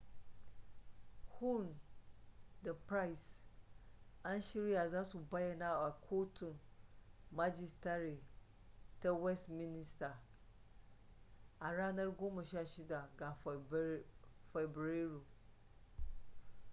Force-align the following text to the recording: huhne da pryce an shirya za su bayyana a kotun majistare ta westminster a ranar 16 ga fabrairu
huhne 1.39 1.75
da 2.63 2.73
pryce 2.73 3.41
an 4.23 4.39
shirya 4.41 4.89
za 4.89 5.03
su 5.05 5.19
bayyana 5.31 5.69
a 5.85 5.91
kotun 6.09 6.59
majistare 7.31 8.17
ta 9.01 9.11
westminster 9.13 10.13
a 11.59 11.71
ranar 11.71 12.07
16 12.07 13.07
ga 13.17 13.35
fabrairu 14.53 15.23